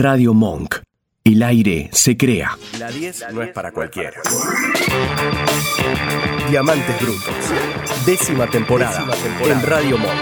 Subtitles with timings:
[0.00, 0.76] Radio Monk.
[1.24, 2.56] El aire se crea.
[2.78, 4.12] La 10 no es para cualquiera.
[6.48, 7.34] Diamantes Brutos.
[8.06, 9.04] Décima temporada,
[9.44, 10.12] en Radio Monk.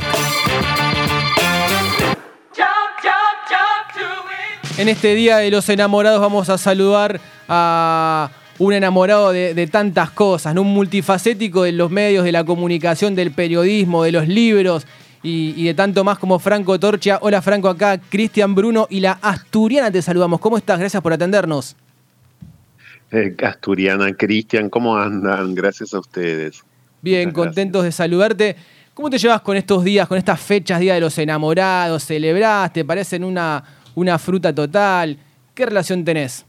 [4.78, 10.10] En este Día de los Enamorados vamos a saludar a un enamorado de, de tantas
[10.10, 10.62] cosas, ¿no?
[10.62, 14.86] un multifacético de los medios, de la comunicación, del periodismo, de los libros
[15.26, 17.18] y, y de tanto más como Franco Torchia.
[17.20, 20.38] Hola Franco, acá Cristian Bruno y la Asturiana te saludamos.
[20.38, 20.78] ¿Cómo estás?
[20.78, 21.74] Gracias por atendernos.
[23.10, 25.54] Eh, Asturiana, Cristian, ¿cómo andan?
[25.54, 26.62] Gracias a ustedes.
[27.02, 28.56] Bien, Muchas contentos de saludarte.
[28.94, 32.04] ¿Cómo te llevas con estos días, con estas fechas, Día de los Enamorados?
[32.04, 32.72] ¿Celebrás?
[32.72, 33.62] ¿Te parecen una,
[33.96, 35.18] una fruta total?
[35.54, 36.46] ¿Qué relación tenés?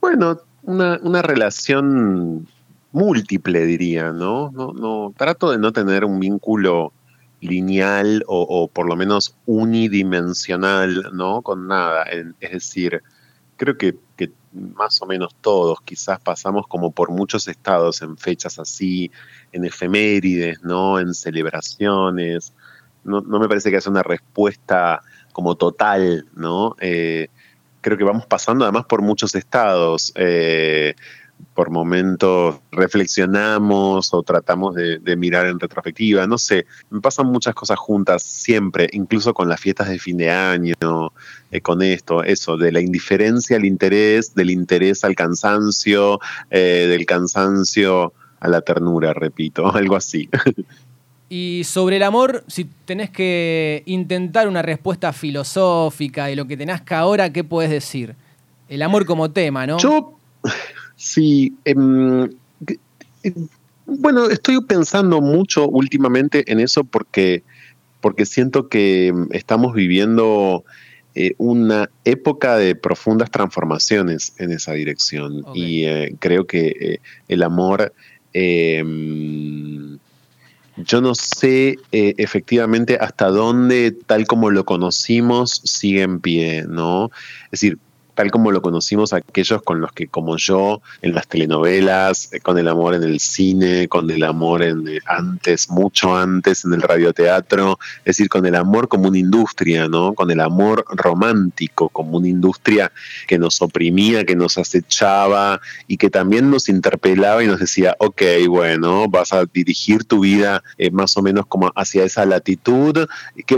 [0.00, 2.46] Bueno, una, una relación
[2.92, 4.50] múltiple, diría, ¿no?
[4.50, 6.92] No, no Trato de no tener un vínculo
[7.40, 11.42] lineal o, por lo menos unidimensional, ¿no?
[11.42, 12.04] Con nada.
[12.04, 13.02] Es decir,
[13.56, 18.58] creo que, que más o menos todos quizás pasamos como por muchos estados en fechas
[18.58, 19.10] así,
[19.52, 20.98] en efemérides, ¿no?
[20.98, 22.52] En celebraciones.
[23.04, 26.76] No, no me parece que haya una respuesta como total, ¿no?
[26.80, 27.28] Eh,
[27.80, 30.12] creo que vamos pasando además por muchos estados.
[30.16, 30.94] eh,
[31.54, 37.54] por momentos reflexionamos o tratamos de, de mirar en retrospectiva, no sé, me pasan muchas
[37.54, 40.74] cosas juntas siempre, incluso con las fiestas de fin de año,
[41.50, 47.06] eh, con esto, eso, de la indiferencia al interés, del interés al cansancio, eh, del
[47.06, 50.28] cansancio a la ternura, repito, algo así.
[51.28, 56.80] Y sobre el amor, si tenés que intentar una respuesta filosófica de lo que tenés
[56.80, 58.14] que ahora, ¿qué puedes decir?
[58.68, 59.78] El amor como tema, ¿no?
[59.78, 60.18] Yo,
[61.00, 62.24] sí, em,
[63.22, 63.48] em,
[63.86, 67.42] bueno, estoy pensando mucho últimamente en eso porque,
[68.02, 70.62] porque siento que em, estamos viviendo
[71.14, 77.42] eh, una época de profundas transformaciones en esa dirección y eh, creo que eh, el
[77.42, 77.92] amor...
[80.76, 87.10] yo no sé eh, efectivamente hasta dónde, tal como lo conocimos, sigue en pie, ¿no?
[87.46, 87.78] Es decir,
[88.20, 92.58] tal como lo conocimos aquellos con los que, como yo, en las telenovelas, eh, con
[92.58, 96.82] el amor en el cine, con el amor en eh, antes, mucho antes, en el
[96.82, 100.12] radioteatro, es decir, con el amor como una industria, ¿no?
[100.12, 102.92] Con el amor romántico como una industria
[103.26, 108.20] que nos oprimía, que nos acechaba y que también nos interpelaba y nos decía, ok,
[108.48, 113.08] bueno, vas a dirigir tu vida eh, más o menos como hacia esa latitud,
[113.46, 113.56] ¿qué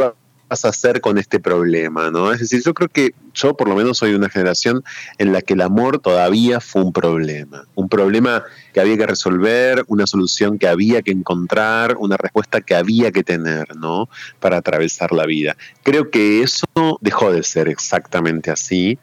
[0.53, 2.11] vas a hacer con este problema?
[2.11, 2.31] ¿no?
[2.31, 4.85] Es decir, yo creo que yo por lo menos soy una generación
[5.17, 9.83] en la que el amor todavía fue un problema, un problema que había que resolver,
[9.87, 14.11] una solución que había que encontrar, una respuesta que había que tener, ¿no?
[14.41, 15.57] Para atravesar la vida.
[15.83, 16.67] Creo que eso
[17.01, 18.99] dejó de ser exactamente así,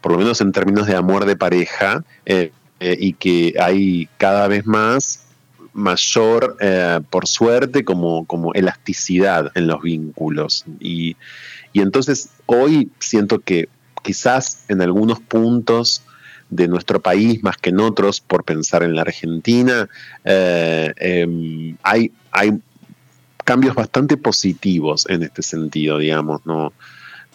[0.00, 2.50] por lo menos en términos de amor de pareja, eh,
[2.80, 5.27] eh, y que hay cada vez más
[5.78, 10.64] mayor, eh, por suerte, como, como elasticidad en los vínculos.
[10.80, 11.16] Y,
[11.72, 13.68] y entonces hoy siento que
[14.02, 16.02] quizás en algunos puntos
[16.50, 19.88] de nuestro país, más que en otros, por pensar en la Argentina,
[20.24, 22.58] eh, eh, hay, hay
[23.44, 26.72] cambios bastante positivos en este sentido, digamos, no,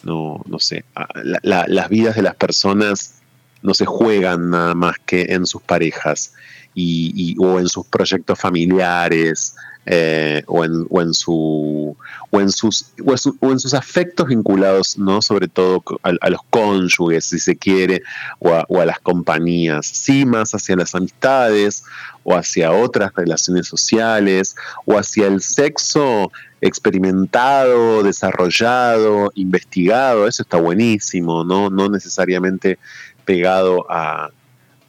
[0.02, 3.20] no, no sé, a- la- la- las vidas de las personas
[3.64, 6.34] no se juegan nada más que en sus parejas
[6.74, 11.96] y, o en sus proyectos familiares eh, o, en, o, en su,
[12.30, 12.92] o, en sus,
[13.40, 15.22] o, en sus afectos vinculados, ¿no?
[15.22, 18.02] sobre todo a, a los cónyuges, si se quiere,
[18.38, 21.84] o a, o a las compañías, sí más hacia las amistades
[22.22, 26.30] o hacia otras relaciones sociales o hacia el sexo
[26.60, 32.78] experimentado, desarrollado, investigado, eso está buenísimo, no, no necesariamente
[33.24, 34.30] pegado a,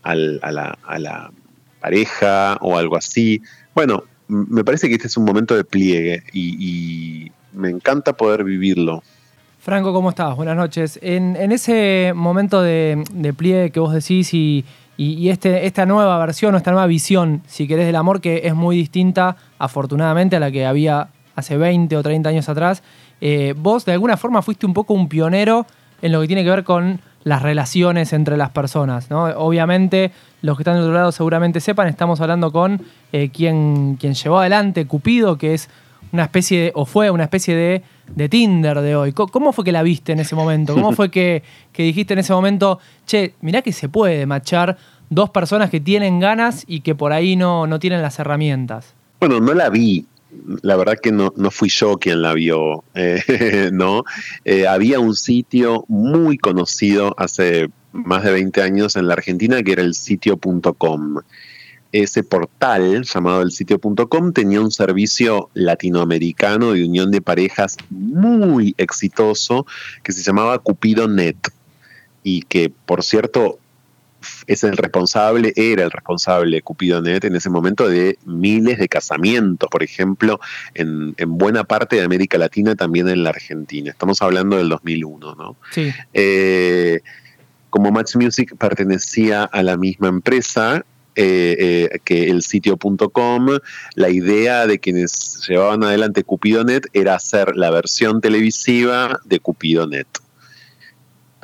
[0.04, 1.32] la,
[1.80, 3.42] pareja o algo así.
[3.74, 9.02] Bueno, me parece que este es un momento de pliegue y, me encanta poder vivirlo.
[9.60, 10.36] Franco, ¿cómo estás?
[10.36, 11.00] Buenas noches.
[11.02, 13.02] En, ese momento de,
[13.38, 14.66] pliegue que vos decís y
[14.98, 18.76] este, esta nueva versión o esta nueva visión, si querés, del amor, que es muy
[18.76, 22.82] distinta, afortunadamente, a la que había hace 20 o 30 años atrás,
[23.22, 25.66] eh, vos de alguna forma fuiste un poco un pionero
[26.02, 29.10] en lo que tiene que ver con las relaciones entre las personas.
[29.10, 29.26] ¿no?
[29.26, 30.12] Obviamente,
[30.42, 32.82] los que están del otro lado seguramente sepan, estamos hablando con
[33.12, 35.68] eh, quien, llevó adelante Cupido, que es
[36.14, 37.84] una especie de, o fue una especie de,
[38.16, 39.12] de Tinder de hoy.
[39.12, 40.76] ¿Cómo fue que la viste en ese momento?
[40.76, 41.44] ¿Cómo fue que,
[41.74, 44.78] que dijiste en ese momento, che, mirá que se puede machar
[45.10, 48.94] dos personas que tienen ganas y que por ahí no, no tienen las herramientas?
[49.20, 50.06] Bueno, no la vi,
[50.62, 54.04] la verdad que no, no fui yo quien la vio, eh, ¿no?
[54.44, 59.74] Eh, había un sitio muy conocido hace más de 20 años en la Argentina que
[59.74, 61.20] era el sitio.com.
[61.92, 69.66] Ese portal llamado el sitio.com tenía un servicio latinoamericano de unión de parejas muy exitoso
[70.04, 71.38] que se llamaba Cupido Net
[72.22, 73.60] y que por cierto
[74.48, 79.84] es el responsable, era el responsable Cupidonet en ese momento de miles de casamientos, por
[79.84, 80.40] ejemplo,
[80.74, 83.92] en, buena parte de América Latina, también en la Argentina.
[83.92, 85.56] Estamos hablando del 2001, ¿no?
[85.72, 85.92] Sí.
[86.14, 87.02] Eh,
[87.70, 90.86] como Match Music pertenecía a la misma empresa,
[91.18, 93.48] eh, eh, que el sitio.com,
[93.96, 100.08] la idea de quienes llevaban adelante Cupidonet era hacer la versión televisiva de Cupidonet.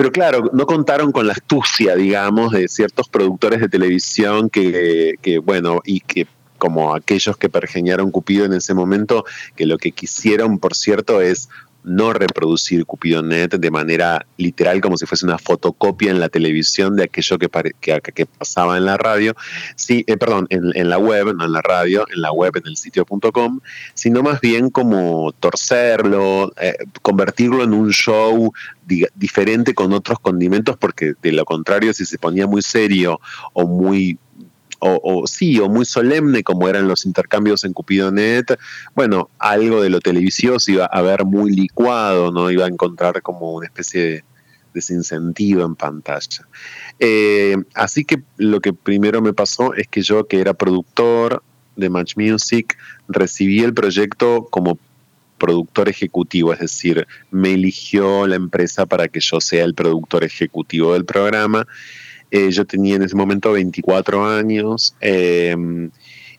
[0.01, 5.38] Pero claro, no contaron con la astucia, digamos, de ciertos productores de televisión que, que
[5.38, 6.25] bueno, y que
[6.57, 9.25] como aquellos que pergeñaron Cupido en ese momento,
[9.56, 11.50] que lo que quisieron, por cierto, es
[11.83, 17.04] no reproducir Cupidonet de manera literal como si fuese una fotocopia en la televisión de
[17.04, 17.50] aquello que,
[17.80, 19.36] que, pasaba en la radio,
[19.75, 22.78] sí, eh, perdón, en, la web, no en la radio, en la web, en el
[22.78, 23.60] sitio.com,
[23.94, 28.54] sino más bien como torcerlo, eh, convertirlo en un show
[29.16, 33.19] diferente con otros condimentos, porque de lo contrario, si se ponía muy serio
[33.54, 34.19] o muy
[34.81, 38.57] o, sí, o muy solemne como eran los intercambios en Cupidonet,
[38.95, 42.50] bueno, algo de lo televisivo se iba a ver muy licuado, ¿no?
[42.50, 44.24] Iba a encontrar como una especie de
[44.74, 46.48] desincentivo en pantalla.
[47.00, 51.44] Eh, así que lo que primero me pasó es que yo, que era productor
[51.75, 54.80] de Match Music, recibí el proyecto como
[55.38, 60.94] productor ejecutivo, es decir, me eligió la empresa para que yo sea el productor ejecutivo
[60.94, 61.68] del programa
[62.31, 64.95] eh, yo tenía en ese momento 24 años.
[65.01, 65.92] Em,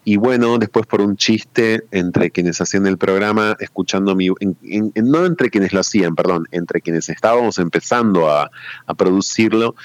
[0.05, 4.29] y bueno, después por un chiste entre quienes hacían el programa, escuchando mi...
[4.29, 8.50] no entre quienes lo hacían, perdón, entre quienes estábamos empezando a,
[8.97, 9.77] producirlo,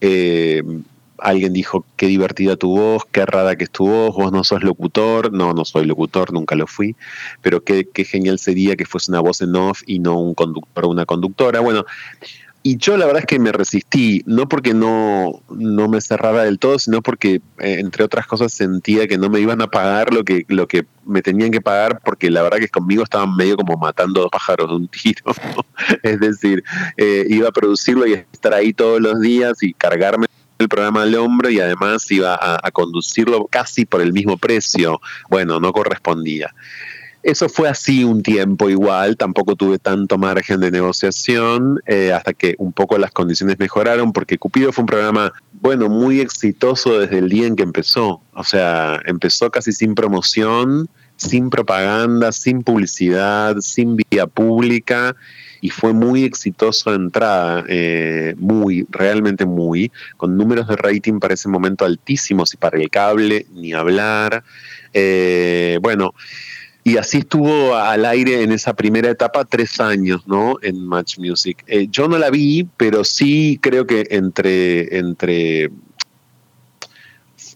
[0.00, 0.84] em,
[1.18, 4.62] alguien dijo, qué divertida tu voz, qué rara que es tu voz, vos no sos
[4.62, 6.96] locutor, no, no soy locutor, nunca lo fui,
[7.42, 11.04] pero qué, genial sería que fuese una voz en off y no un conductor una
[11.04, 11.60] conductora.
[11.60, 11.84] Bueno,
[12.66, 16.58] y yo la verdad es que me resistí, no porque no, no me cerrara del
[16.58, 20.24] todo, sino porque, eh, entre otras cosas, sentía que no me iban a pagar lo
[20.24, 23.76] que, lo que me tenían que pagar, porque la verdad que conmigo estaban medio como
[23.76, 25.32] matando dos pájaros de un tiro.
[26.02, 26.64] es decir,
[26.96, 30.26] eh, iba a producirlo y estar ahí todos los días y cargarme
[30.58, 35.00] el programa al hombro y además iba a conducirlo casi por el mismo precio.
[35.30, 36.52] Bueno, no correspondía.
[37.26, 42.54] Eso fue así un tiempo igual, tampoco tuve tanto margen de negociación eh, hasta que
[42.58, 47.28] un poco las condiciones mejoraron, porque Cupido fue un programa, bueno, muy exitoso desde el
[47.28, 48.22] día en que empezó.
[48.32, 55.16] O sea, empezó casi sin promoción, sin propaganda, sin publicidad, sin vía pública
[55.60, 61.34] y fue muy exitoso de entrada, eh, muy, realmente muy, con números de rating para
[61.34, 64.44] ese momento altísimos y para el cable ni hablar.
[64.92, 66.14] Eh, bueno,
[66.86, 70.58] y así estuvo al aire en esa primera etapa tres años, ¿no?
[70.62, 71.64] En Match Music.
[71.66, 75.72] Eh, yo no la vi, pero sí creo que entre, entre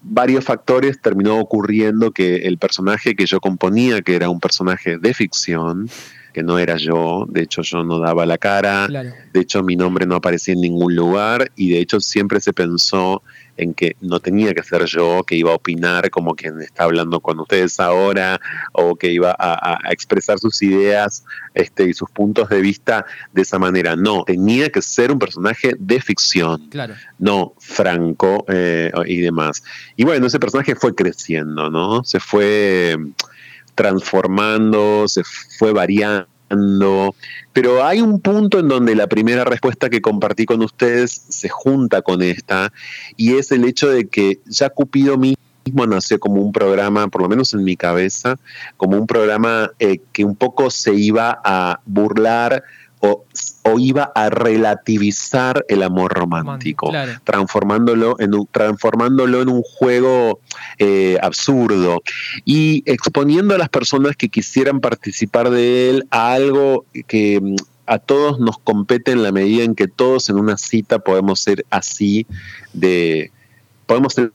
[0.03, 5.15] varios factores terminó ocurriendo que el personaje que yo componía, que era un personaje de
[5.15, 5.89] ficción,
[6.33, 10.07] que no era yo, de hecho yo no daba la cara, de hecho mi nombre
[10.07, 13.23] no aparecía en ningún lugar y de hecho siempre se pensó
[13.57, 17.21] en que no tenía que ser yo que iba a opinar como quien está hablando
[17.21, 18.41] con ustedes ahora
[18.73, 21.25] o que iba a, expresar sus ideas
[21.55, 23.97] este, y sus puntos de vista de esa manera.
[23.97, 26.95] No, tenía que ser un personaje de ficción, claro.
[27.19, 29.63] no franco eh, y demás.
[29.97, 32.03] Y bueno, ese personaje fue creciendo, ¿no?
[32.05, 32.97] Se fue
[33.75, 37.15] transformando, se fue variando.
[37.53, 42.03] Pero hay un punto en donde la primera respuesta que compartí con ustedes se junta
[42.03, 42.73] con esta,
[43.17, 45.37] y es el hecho de que ya Cupido mismo
[45.87, 48.39] nació como un programa, por lo menos en mi cabeza,
[48.77, 52.65] como un programa eh, que un poco se iba a burlar
[53.01, 53.25] o,
[53.79, 56.93] iba a relativizar el amor romántico,
[57.25, 60.41] transformándolo, en un, transformándolo en un juego
[60.79, 62.03] eh, absurdo
[62.45, 67.55] y exponiendo a las personas que quisieran participar de él a algo que mm,
[67.87, 71.65] a todos nos compete en la medida en que todos en una cita podemos ser
[71.71, 72.27] así
[72.73, 73.31] de
[73.87, 74.33] podemos ser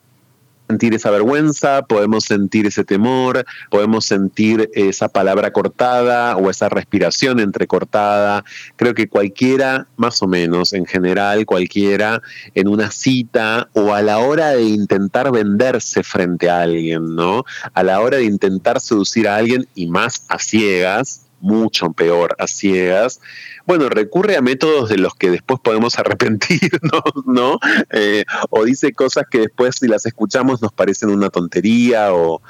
[0.68, 7.40] sentir esa vergüenza, podemos sentir ese temor, podemos sentir esa palabra cortada o esa respiración
[7.40, 8.44] entrecortada.
[8.76, 12.22] Creo que cualquiera, más o menos, en general, cualquiera,
[12.54, 17.44] en una cita o a la hora de intentar venderse frente a alguien, ¿no?
[17.74, 22.48] A la hora de intentar seducir a alguien y más a ciegas, mucho peor a
[22.48, 23.22] ciegas,
[23.68, 27.60] bueno, recurre a métodos de los que después podemos arrepentirnos, ¿no?
[27.92, 32.42] Eh, o dice cosas que después si las escuchamos nos parecen una tontería o,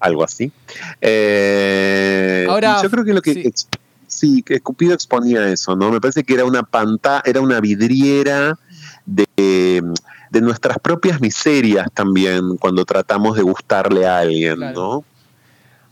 [0.00, 0.50] algo así.
[1.00, 3.52] Eh, Ahora, yo creo que lo que...
[4.08, 4.42] Sí.
[4.42, 5.90] que Cupido exponía eso, ¿no?
[5.90, 8.58] Me parece que era una pantalla, era una vidriera
[9.06, 9.26] de,
[10.30, 15.04] de, nuestras propias miserias también cuando tratamos de gustarle a alguien, ¿no?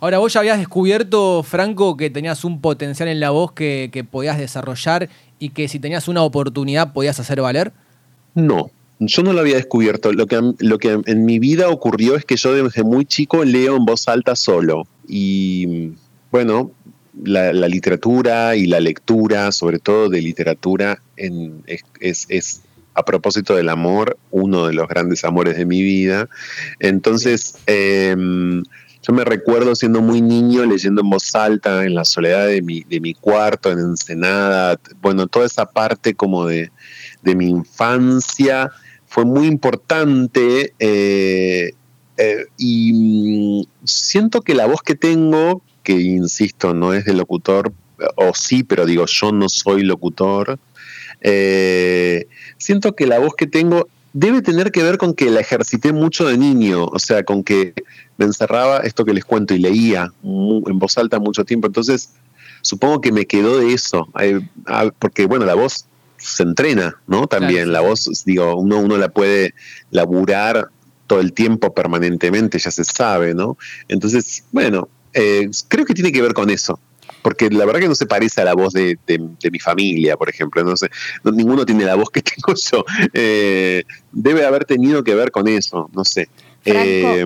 [0.01, 4.39] Ahora, vos ya habías descubierto, Franco, que tenías un potencial en la voz que, podías
[4.39, 7.73] desarrollar y que si tenías una oportunidad podías hacer valer.
[8.35, 10.11] No, yo no lo había descubierto.
[10.13, 14.09] Lo que, en mi vida ocurrió es que yo desde muy chico leo en voz
[14.09, 14.87] alta solo.
[15.07, 15.93] Y
[16.31, 16.71] bueno,
[17.23, 22.63] la, literatura y la lectura, sobre todo de literatura, es, es,
[22.95, 26.31] a propósito del amor, uno de los grandes amores de mi vida.
[26.79, 28.63] Entonces, em,
[29.03, 32.83] yo me recuerdo siendo muy niño leyendo en voz alta en la soledad de mi,
[32.83, 36.71] de mi cuarto, en Ensenada, bueno, toda esa parte como de,
[37.23, 38.71] mi infancia
[39.07, 41.73] fue muy importante eh,
[42.17, 47.73] eh, y mm, siento que la voz que tengo, que insisto, no es de locutor,
[48.17, 50.59] o sí, pero digo, yo no soy locutor,
[51.23, 52.27] eh,
[52.59, 56.27] siento que la voz que tengo debe tener que ver con que la ejercité mucho
[56.27, 57.75] de niño, o sea, con que
[58.17, 61.67] me encerraba esto que les cuento y leía en voz alta mucho tiempo.
[61.69, 62.11] Entonces,
[62.63, 64.09] supongo que me quedó de eso,
[64.67, 65.87] ah, porque bueno, la voz
[66.17, 67.27] se entrena, ¿no?
[67.27, 69.55] También la voz, digo, uno, uno la puede
[69.91, 70.69] laburar
[71.07, 73.57] todo el tiempo permanentemente, ya se sabe, ¿no?
[73.89, 76.79] Entonces, bueno, eh, creo que tiene que ver con eso
[77.23, 78.99] porque la verdad que no se parece a la voz de,
[79.51, 80.63] mi familia, por ejemplo.
[80.65, 80.91] No sé,
[81.25, 82.85] ninguno tiene la voz que tengo yo.
[83.13, 86.29] Eh, debe haber tenido que ver con eso, no sé.
[86.65, 87.25] Eh,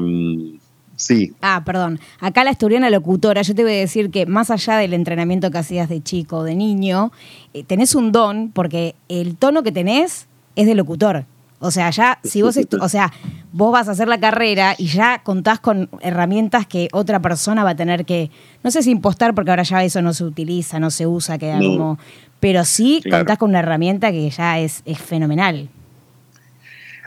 [0.97, 1.33] sí.
[1.41, 2.01] Ah, perdón.
[2.21, 5.59] Acá la asturiana locutora, yo te voy a decir que más allá del entrenamiento que
[5.59, 7.13] hacías de chico o de niño,
[7.53, 11.25] eh, tenés un don porque el tono que tenés es de locutor.
[11.65, 13.11] O sea, ya, si vos, o sea,
[13.53, 17.71] vos vas a hacer la carrera y ya contás con herramientas que otra persona va
[17.71, 18.31] a tener que,
[18.63, 21.59] no sé si impostar, porque ahora ya eso no se utiliza, no se usa, queda
[21.59, 21.99] como,
[22.39, 25.71] pero sí contás con una herramienta que ya es, es fenomenal.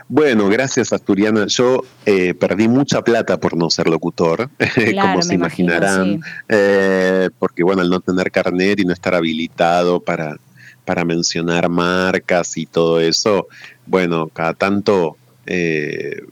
[0.08, 1.46] Bueno, gracias Asturiana.
[1.46, 4.50] Yo eh, perdí mucha plata por no ser locutor,
[5.00, 10.36] como se imaginarán, eh, porque bueno, al no tener carnet y no estar habilitado para,
[10.88, 13.46] para mencionar marcas y todo eso,
[13.88, 15.16] bueno, cada tanto
[15.46, 16.22] eh,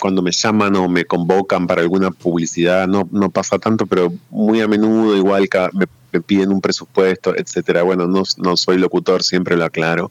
[0.00, 4.60] cuando me llaman o me convocan para alguna publicidad, no, no pasa tanto, pero muy
[4.60, 5.86] a menudo igual me,
[6.20, 7.82] piden un presupuesto, etcétera.
[7.82, 10.10] Bueno, no, no soy locutor, siempre lo aclaro.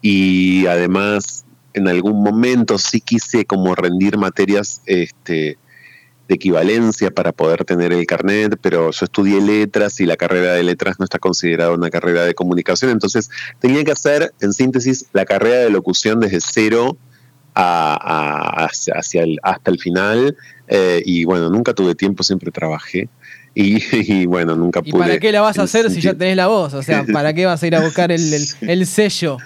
[0.00, 5.58] Y además, en algún momento sí quise como rendir materias este,
[6.28, 10.62] de equivalencia para poder tener el carnet, pero yo estudié letras y la carrera de
[10.62, 15.24] letras no está considerada una carrera de comunicación, entonces tenía que hacer, en síntesis, la
[15.24, 16.98] carrera de locución desde cero
[17.54, 20.36] hacia, el, hasta el final,
[20.68, 23.08] eh, y bueno, nunca tuve tiempo, siempre trabajé.
[23.54, 24.90] Y, bueno, nunca pude.
[24.90, 26.74] ¿Y para qué la vas a hacer si ya tenés la voz?
[26.74, 28.20] O sea, ¿para qué vas a ir a buscar el,
[28.86, 29.38] sello?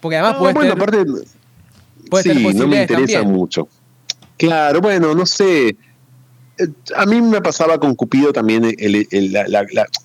[0.00, 1.04] Porque además puede bueno, aparte,
[2.22, 3.66] sí, no me interesa mucho.
[4.36, 5.76] Claro, bueno, no sé
[6.94, 8.64] a mí me pasaba con Cupido también,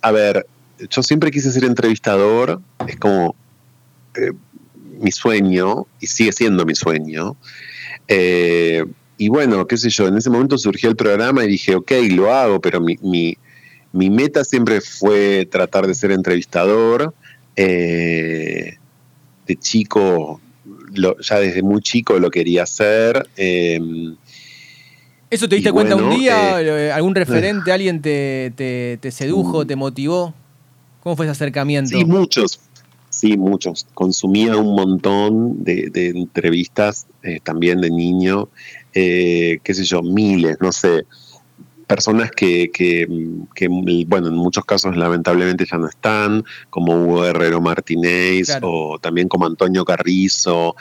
[0.02, 0.48] a ver,
[0.90, 3.36] yo siempre quise ser entrevistador, es como
[4.16, 4.32] eh,
[5.00, 7.36] mi sueño, y sigue siendo mi sueño.
[8.08, 8.86] Eh,
[9.18, 12.32] y bueno, qué sé yo, en ese momento surgió el programa y dije, ok, lo
[12.34, 17.14] hago, pero mi, mi, meta siempre fue tratar de ser entrevistador.
[17.56, 18.78] Eh,
[19.48, 20.40] de chico,
[20.94, 23.28] ya desde muy chico lo quería hacer.
[25.30, 26.62] ¿Eso te diste cuenta un día?
[26.62, 30.34] Eh, ¿Algún referente, alguien te, te, sedujo, te motivó?
[31.02, 31.98] ¿Cómo fue ese acercamiento?
[31.98, 32.60] Sí, muchos.
[33.10, 33.88] Sí, muchos.
[33.94, 38.50] Consumía un montón de, entrevistas, eh, también de niño,
[38.94, 41.06] eh, qué sé yo, miles, no sé.
[41.88, 43.08] Personas que, que,
[44.06, 49.46] bueno, en muchos casos lamentablemente ya no están, como Hugo Herrero Martínez o también como
[49.46, 50.76] Antonio Carrizo.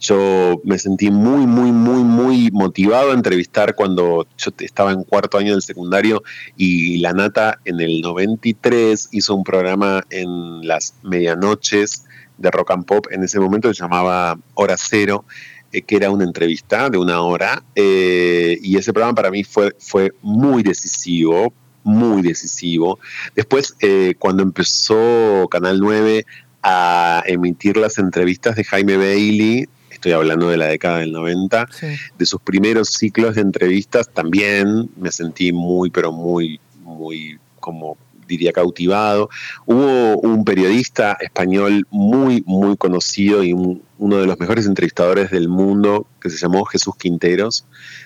[0.00, 5.38] Yo me sentí muy, muy, muy, muy motivado a entrevistar cuando yo estaba en cuarto
[5.38, 6.22] año del secundario
[6.56, 12.04] y la Nata en el 93 hizo un programa en las medianoches
[12.36, 13.06] de rock and pop.
[13.10, 15.24] En ese momento se llamaba Hora Cero.
[15.70, 19.74] eh, que era una entrevista de una hora, eh, y ese programa para mí fue,
[19.78, 21.52] fue muy decisivo,
[21.84, 22.98] muy decisivo.
[23.36, 26.24] Después, eh, cuando empezó Canal 9
[26.62, 31.68] a emitir las entrevistas de Jaime Bailey, estoy hablando de la década del 90,
[32.16, 38.52] de sus primeros ciclos de entrevistas, también me sentí muy, pero muy, muy como diría
[38.52, 39.28] cautivado.
[39.66, 46.06] Hubo un periodista español muy, muy conocido y uno de los mejores entrevistadores del mundo
[46.20, 47.64] que se llamó Jesús Quinteros,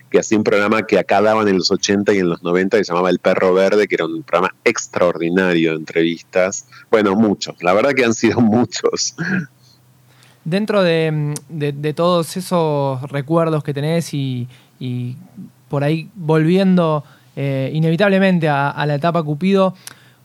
[0.09, 2.85] que hacía un programa que acá daban en los 80 y en los 90 que
[2.85, 6.67] se llamaba El Perro Verde, que era un programa extraordinario de entrevistas.
[6.91, 9.15] Bueno, muchos, la verdad que han sido muchos.
[10.45, 14.49] Dentro de, todos esos recuerdos que tenés y,
[15.69, 17.05] por ahí volviendo
[17.37, 19.75] eh, inevitablemente a, la etapa Cupido,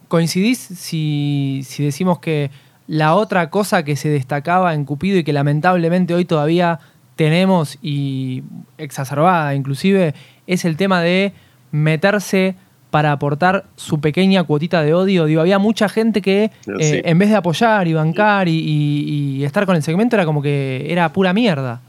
[0.08, 2.50] ¿coincidís si, si decimos que
[2.86, 6.80] la otra cosa que se destacaba en Cupido y que lamentablemente hoy todavía
[7.16, 8.44] tenemos y
[8.78, 10.14] exacerbada inclusive
[10.46, 11.32] es el tema de
[11.72, 12.54] meterse
[12.90, 15.26] para aportar su pequeña cuotita de odio.
[15.26, 19.76] Digo, había mucha gente que eh, en vez de apoyar y bancar y, estar con
[19.76, 21.80] el segmento era como que era pura mierda.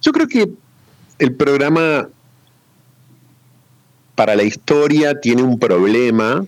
[0.00, 0.48] Yo creo que
[1.18, 2.08] el programa
[4.14, 6.44] para la historia tiene un problema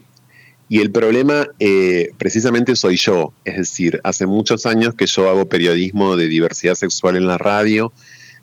[0.69, 5.49] y el problema eh, precisamente soy yo, es decir, hace muchos años que yo hago
[5.49, 7.93] periodismo de diversidad sexual en la radio,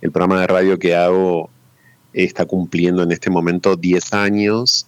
[0.01, 1.49] el programa de radio que hago
[2.13, 4.87] está cumpliendo en este momento 10 años.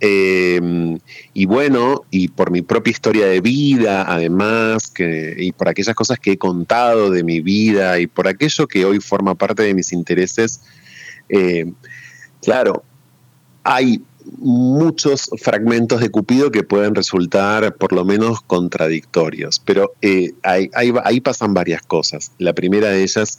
[0.00, 0.98] Em,
[1.32, 6.18] y bueno, y por mi propia historia de vida, además, que, y por aquellas cosas
[6.18, 9.92] que he contado de mi vida y por aquello que hoy forma parte de mis
[9.92, 10.62] intereses,
[11.28, 11.72] eh,
[12.40, 12.82] claro,
[13.62, 14.02] hay
[14.38, 21.54] muchos fragmentos de Cupido que pueden resultar por lo menos contradictorios, pero eh, ahí, pasan
[21.54, 22.32] varias cosas.
[22.38, 23.38] La primera de ellas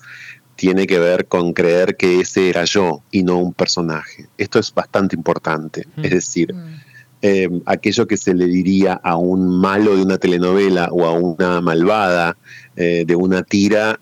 [0.56, 4.28] tiene que ver con creer que ese era yo y no un personaje.
[4.38, 5.88] Esto es bastante importante.
[5.96, 6.06] Mm.
[6.06, 6.82] Es decir, mm.
[7.22, 11.62] eh, aquello que se le diría a un malo de una telenovela o a una
[11.62, 12.38] malvada
[12.76, 14.00] eh, de una tira,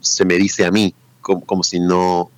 [0.00, 2.30] se me dice a mí, como si no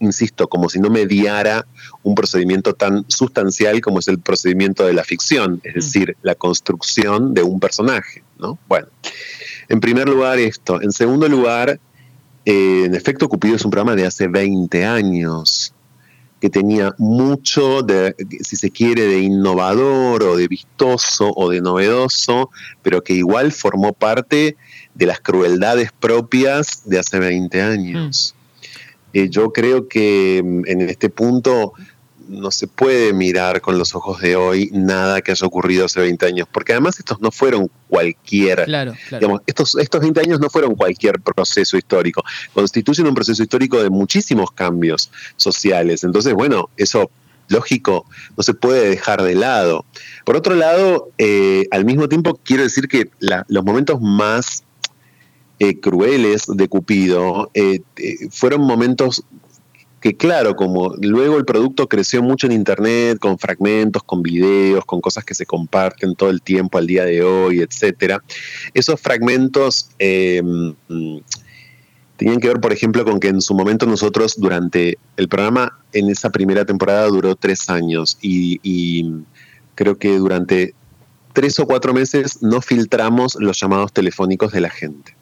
[0.00, 1.66] insisto, como si no mediara
[2.02, 5.78] un procedimiento tan sustancial como es el procedimiento de la ficción, es mm.
[5.78, 8.58] decir, la construcción de un personaje, ¿no?
[8.68, 8.88] Bueno,
[9.68, 10.80] en primer lugar esto.
[10.80, 11.80] En segundo lugar,
[12.46, 15.74] eh, en efecto, Cupido es un programa de hace 20 años
[16.40, 22.50] que tenía mucho de, si se quiere, de innovador o de vistoso o de novedoso,
[22.82, 24.56] pero que igual formó parte
[24.94, 28.34] de las crueldades propias de hace 20 años.
[29.12, 31.72] Eh, yo creo que mm, en este punto
[32.28, 36.26] no se puede mirar con los ojos de hoy nada que haya ocurrido hace 20
[36.26, 40.74] años, porque además estos no fueron cualquier, claro, Digamos, estos, estos 20 años no fueron
[40.74, 47.10] cualquier proceso histórico, constituyen un proceso histórico de muchísimos cambios sociales, entonces bueno, eso
[47.48, 49.84] lógico, no se puede dejar de lado.
[50.24, 53.08] Por otro lado, eh, al mismo tiempo quiero decir que
[53.48, 54.64] los momentos más
[55.58, 57.80] eh, crueles de Cupido, eh,
[58.30, 59.24] fueron momentos
[60.06, 65.00] que claro, como luego el producto creció mucho en internet, con fragmentos, con videos, con
[65.00, 68.22] cosas que se comparten todo el tiempo al día de hoy, etcétera.
[68.72, 70.76] Esos fragmentos em,
[72.16, 76.08] tenían que ver, por ejemplo, con que en su momento nosotros durante el programa en
[76.08, 79.24] esa primera temporada duró tres años y, y
[79.74, 80.72] creo que durante
[81.32, 85.16] tres o cuatro meses no filtramos los llamados telefónicos de la gente.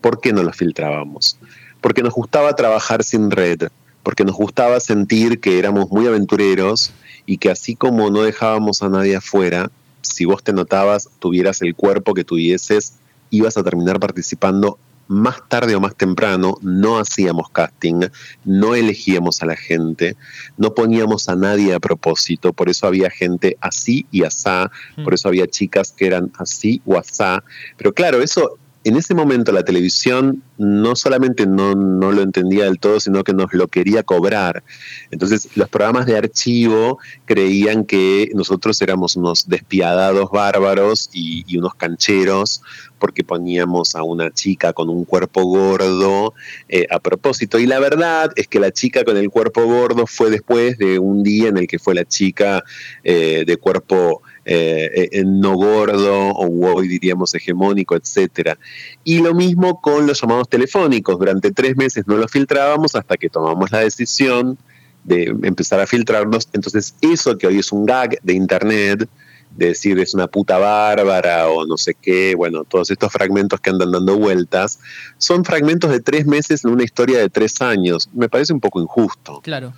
[0.00, 1.36] ¿Por qué no los filtrábamos?
[1.82, 3.68] Porque nos gustaba trabajar sin red,
[4.02, 6.92] porque nos gustaba sentir que éramos muy aventureros
[7.26, 9.70] y que así como no dejábamos a nadie afuera,
[10.02, 12.94] si vos te notabas, tuvieras el cuerpo que tuvieses,
[13.30, 14.78] ibas a terminar participando
[15.10, 18.06] más tarde o más temprano, no hacíamos casting,
[18.44, 20.16] no elegíamos a la gente,
[20.56, 24.70] no poníamos a nadie a propósito, por eso había gente así y asá,
[25.02, 25.14] por mm.
[25.14, 27.42] eso había chicas que eran así o asá,
[27.76, 32.98] pero claro, eso en ese momento la televisión no solamente no, lo entendía del todo,
[32.98, 34.62] sino que nos lo quería cobrar.
[35.10, 42.62] Entonces los programas de archivo creían que nosotros éramos unos despiadados bárbaros y, unos cancheros
[42.98, 46.32] porque poníamos a una chica con un cuerpo gordo
[46.68, 47.58] eh, a propósito.
[47.58, 51.22] Y la verdad es que la chica con el cuerpo gordo fue después de un
[51.22, 52.64] día en el que fue la chica
[53.04, 58.58] eh, de cuerpo eh, no gordo o hoy diríamos hegemónico, etcétera.
[59.04, 61.18] Y lo mismo con los llamados telefónicos.
[61.18, 64.58] Durante tres meses no los filtrábamos hasta que tomamos la decisión
[65.04, 66.48] de empezar a filtrarlos.
[66.52, 69.08] Entonces, eso que hoy es un gag de Internet,
[69.56, 73.70] de decir es una puta bárbara o no sé qué, bueno, todos estos fragmentos que
[73.70, 74.78] andan dando vueltas,
[75.18, 78.08] son fragmentos de tres meses en una historia de tres años.
[78.12, 79.40] Me parece un poco injusto.
[79.42, 79.72] Claro.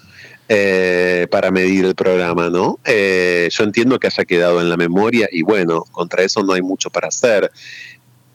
[0.55, 2.79] Eh, para medir el programa, ¿no?
[2.85, 6.61] Eh, yo entiendo que haya quedado en la memoria y bueno, contra eso no hay
[6.61, 7.51] mucho para hacer,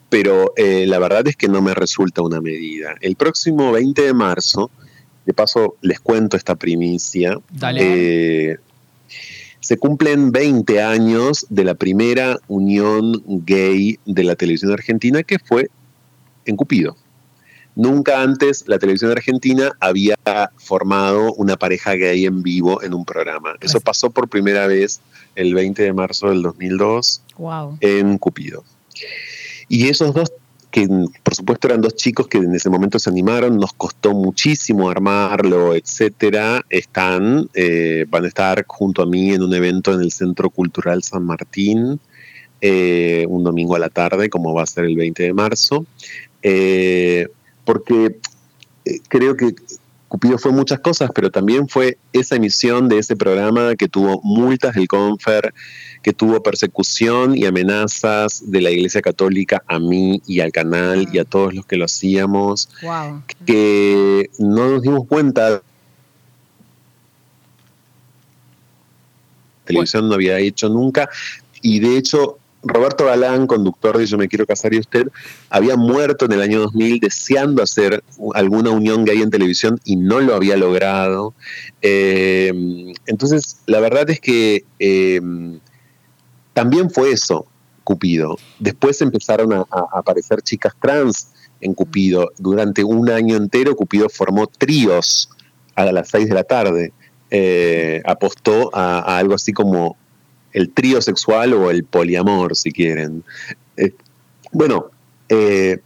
[0.10, 2.95] pero eh, la verdad es que no me resulta una medida.
[3.01, 4.71] El próximo 20 de marzo,
[5.27, 8.58] de paso les cuento esta primicia, Dale.
[9.60, 15.69] se cumplen 20 años de la primera unión gay de la televisión argentina que fue
[16.45, 16.97] en Cupido.
[17.78, 20.16] Nunca antes la televisión argentina había
[20.56, 23.54] formado una pareja gay en vivo en un programa.
[23.62, 25.00] Eso pasó por primera vez
[25.36, 27.78] el 20 de marzo del 2002 Wow.
[27.82, 28.63] en Cupido.
[29.70, 30.32] Y esos dos,
[30.72, 30.88] que
[31.22, 35.76] por supuesto eran dos chicos que en ese momento se animaron, nos costó muchísimo armarlo,
[35.76, 40.50] etcétera, están, eh, van a estar junto a mí en un evento en el Centro
[40.50, 42.00] Cultural San Martín,
[42.60, 45.86] eh, un domingo a la tarde, como va a ser el 20 de marzo.
[46.42, 47.28] Eh,
[47.67, 48.17] porque
[48.86, 49.53] eh, creo que
[50.08, 54.73] Cupido fue muchas cosas, pero también fue esa emisión de ese programa que tuvo multas
[54.75, 55.53] del Confer,
[56.01, 61.19] que tuvo persecución y amenazas de la Iglesia Católica a mí y al canal y
[61.19, 63.23] a todos los que lo hacíamos, Wow.
[63.45, 65.62] que no nos dimos cuenta.
[69.65, 71.10] Televisión no había hecho nunca
[71.62, 75.08] y de hecho Roberto Galán, conductor de Yo me quiero casar y usted,
[75.49, 78.03] había muerto en el año 2000 deseando hacer
[78.34, 81.34] alguna unión gay en televisión y no lo había logrado.
[81.82, 85.21] Eh, entonces, la verdad es que eh,
[86.53, 87.47] también fue eso,
[87.84, 88.38] Cupido.
[88.60, 91.30] Después empezaron a, aparecer chicas trans
[91.62, 92.32] en Cupido.
[92.38, 95.30] Durante un año entero, Cupido formó tríos
[95.75, 96.93] a las 6 de la tarde.
[97.30, 99.97] Eh, apostó a algo así como
[100.58, 103.24] el trío sexual o el poliamor, si quieren.
[103.78, 103.93] Eh,
[104.52, 104.88] bueno,
[105.30, 105.80] eh,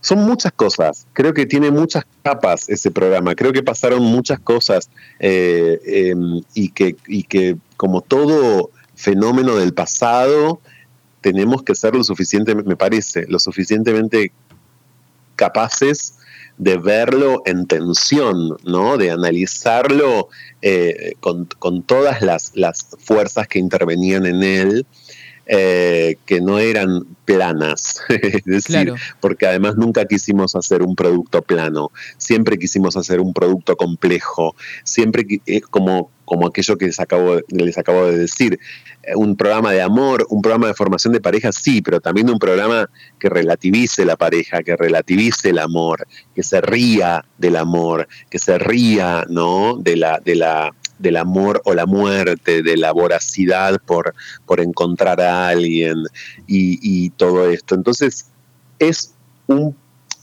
[0.00, 1.06] son muchas cosas.
[1.12, 3.34] Creo que tiene muchas capas ese programa.
[3.34, 6.14] Creo que pasaron muchas cosas eh, eh,
[6.54, 10.60] y, que, y que, como todo fenómeno del pasado,
[11.20, 14.32] tenemos que ser lo suficiente, me parece, lo suficientemente
[15.36, 16.14] capaces
[16.58, 18.98] de verlo en tensión, ¿no?
[18.98, 20.28] De analizarlo
[20.60, 24.86] eh, con, con, todas las, las, fuerzas que intervenían en él,
[25.50, 28.96] eh, que no eran planas, es decir, claro.
[29.18, 35.26] porque además nunca quisimos hacer un producto plano, siempre quisimos hacer un producto complejo, siempre
[35.46, 38.60] eh, como, como aquello que les acabo, les acabo de decir,
[39.16, 42.90] un programa de amor, un programa de formación de pareja, sí, pero también un programa
[43.18, 48.58] que relativice la pareja, que relativice el amor, que se ría del amor, que se
[48.58, 49.78] ría, ¿no?
[49.78, 54.14] De la, de la, del amor o la muerte, de la voracidad por,
[54.46, 55.96] por encontrar a alguien
[56.46, 57.74] y, y todo esto.
[57.74, 58.26] Entonces,
[58.78, 59.14] es
[59.46, 59.76] un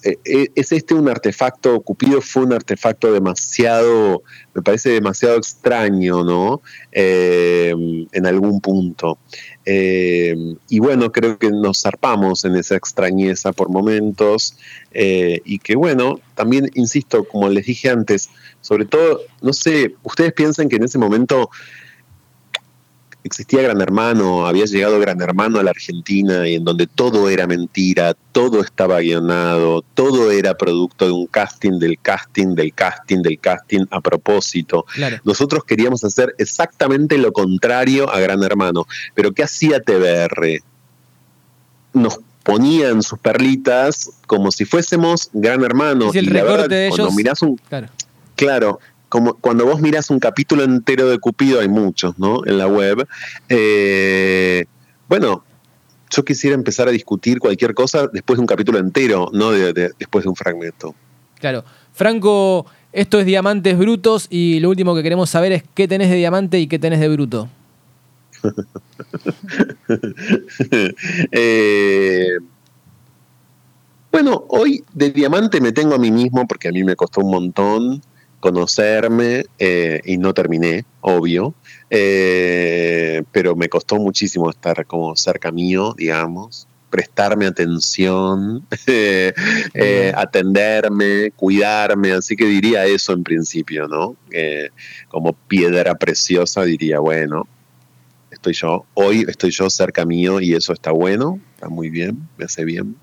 [0.06, 4.22] es este un artefacto, Cupido fue un artefacto demasiado,
[4.54, 6.62] me parece demasiado extraño, ¿no?
[6.92, 7.74] Eh,
[8.12, 9.18] en algún punto.
[9.66, 10.36] Eh,
[10.70, 14.56] y bueno, creo que nos zarpamos en esa extrañeza por momentos
[14.92, 18.30] eh, y que bueno, también, insisto, como les dije antes,
[18.62, 21.50] sobre todo, no sé, ustedes piensan que en ese momento
[23.26, 27.48] existía Gran Hermano, había llegado Gran Hermano a la Argentina y en donde todo era
[27.48, 33.40] mentira, todo estaba guionado, todo era producto de un casting, del casting, del casting, del
[33.40, 34.86] casting a propósito.
[34.94, 35.18] Claro.
[35.24, 38.86] Nosotros queríamos hacer exactamente lo contrario a Gran Hermano,
[39.16, 40.62] pero ¿qué hacía TBR?
[41.94, 46.12] Nos ponían sus perlitas como si fuésemos Gran Hermano.
[46.14, 46.98] Y, el y recorte verdad, de ellos.
[46.98, 47.88] Cuando mirás un, claro.
[48.36, 48.80] claro,
[49.16, 52.46] como cuando vos miras un capítulo entero de Cupido, hay muchos, ¿no?
[52.46, 53.08] En la web.
[53.48, 54.66] Eh,
[55.08, 55.46] bueno,
[56.10, 59.92] yo quisiera empezar a discutir cualquier cosa después de un capítulo entero, no de, de,
[59.98, 60.94] después de un fragmento.
[61.40, 61.64] Claro.
[61.94, 66.18] Franco, esto es Diamantes Brutos y lo último que queremos saber es qué tenés de
[66.18, 67.48] diamante y qué tenés de bruto.
[71.32, 72.38] eh,
[74.12, 77.32] bueno, hoy de diamante me tengo a mí mismo porque a mí me costó un
[77.32, 78.02] montón
[78.46, 81.56] conocerme eh, y no terminé, obvio,
[81.90, 92.12] eh, pero me costó muchísimo estar como cerca mío, digamos, prestarme atención, eh, atenderme, cuidarme,
[92.12, 94.16] así que diría eso en principio, ¿no?
[95.08, 97.48] como piedra preciosa diría, bueno,
[98.30, 102.46] estoy yo, hoy estoy yo cerca mío y eso está bueno, está muy bien, me
[102.46, 102.96] hace bien.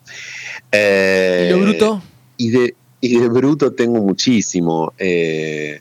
[0.72, 2.00] ¿Y lo bruto?
[2.37, 4.94] Y de, y de bruto tengo muchísimo.
[4.96, 5.80] Eh,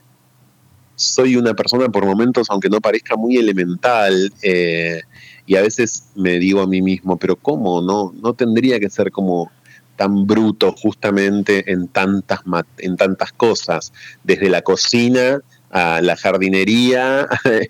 [0.95, 5.01] soy una persona por momentos, aunque no parezca muy elemental, eh,
[5.45, 7.81] y a veces me digo a mí mismo, pero ¿cómo?
[7.81, 9.51] No, no tendría que ser como
[9.95, 12.39] tan bruto justamente en tantas,
[12.79, 17.27] en tantas cosas, desde la cocina a la jardinería,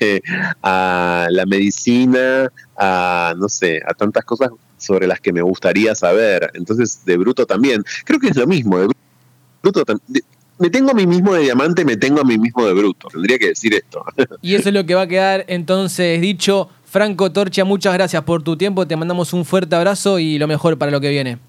[0.63, 6.51] a la medicina, a, no sé, a tantas cosas sobre las que me gustaría saber.
[6.53, 7.83] Entonces, de bruto también.
[8.05, 8.87] Creo que es lo mismo, de
[9.61, 9.83] bruto
[10.61, 13.07] me tengo a mí mismo de diamante, me tengo a mí mismo de bruto.
[13.07, 14.05] Tendría que decir esto.
[14.43, 16.69] Y eso es lo que va a quedar entonces dicho.
[16.85, 18.85] Franco Torcha, muchas gracias por tu tiempo.
[18.85, 21.39] Te mandamos un fuerte abrazo y lo mejor para lo que viene.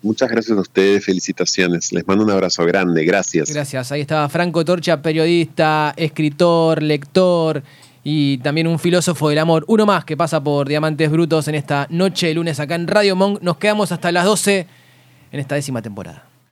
[0.00, 1.92] Muchas gracias a ustedes, felicitaciones.
[1.92, 3.52] Les mando un abrazo grande, gracias.
[3.52, 3.92] Gracias.
[3.92, 7.62] Ahí estaba Franco Torcha, periodista, escritor, lector
[8.02, 9.64] y también un filósofo del amor.
[9.68, 13.14] Uno más que pasa por Diamantes Brutos en esta noche de lunes acá en Radio
[13.14, 13.42] Monk.
[13.42, 14.66] Nos quedamos hasta las 12
[15.32, 16.35] en esta décima temporada.